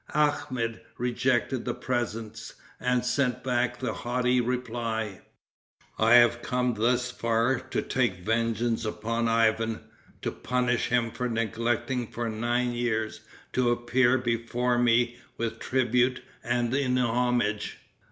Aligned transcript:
Akhmet 0.15 0.79
rejected 0.97 1.63
the 1.63 1.75
presents, 1.75 2.55
and 2.79 3.05
sent 3.05 3.43
back 3.43 3.77
the 3.77 3.93
haughty 3.93 4.41
reply: 4.41 5.21
"I 5.99 6.15
have 6.15 6.41
come 6.41 6.73
thus 6.73 7.11
far 7.11 7.59
to 7.59 7.83
take 7.83 8.25
vengeance 8.25 8.83
upon 8.83 9.27
Ivan; 9.27 9.79
to 10.23 10.31
punish 10.31 10.87
him 10.87 11.11
for 11.11 11.29
neglecting 11.29 12.07
for 12.07 12.29
nine 12.29 12.71
years 12.73 13.21
to 13.53 13.69
appear 13.69 14.17
before 14.17 14.79
me 14.79 15.17
with 15.37 15.59
tribute 15.59 16.23
and 16.43 16.73
in 16.73 16.97
homage. 16.97 17.77